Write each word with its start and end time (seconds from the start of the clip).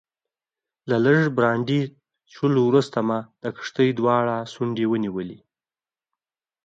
له 0.89 0.97
لږ 1.05 1.19
برانډي 1.37 1.81
څښلو 2.31 2.61
وروسته 2.65 2.97
مې 3.07 3.19
د 3.43 3.43
کښتۍ 3.57 3.89
دواړې 3.99 4.37
څنډې 4.53 4.85
ونیولې. 4.89 5.39